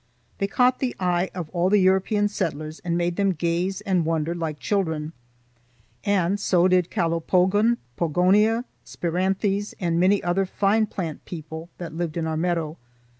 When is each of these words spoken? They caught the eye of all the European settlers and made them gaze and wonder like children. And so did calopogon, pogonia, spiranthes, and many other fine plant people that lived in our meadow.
They 0.39 0.47
caught 0.47 0.79
the 0.79 0.95
eye 0.99 1.29
of 1.35 1.47
all 1.51 1.69
the 1.69 1.77
European 1.77 2.27
settlers 2.27 2.79
and 2.79 2.97
made 2.97 3.17
them 3.17 3.33
gaze 3.33 3.81
and 3.81 4.03
wonder 4.03 4.33
like 4.33 4.57
children. 4.57 5.13
And 6.03 6.39
so 6.39 6.67
did 6.67 6.89
calopogon, 6.89 7.77
pogonia, 7.99 8.65
spiranthes, 8.83 9.75
and 9.79 9.99
many 9.99 10.23
other 10.23 10.47
fine 10.47 10.87
plant 10.87 11.23
people 11.25 11.69
that 11.77 11.93
lived 11.93 12.17
in 12.17 12.25
our 12.25 12.35
meadow. 12.35 12.79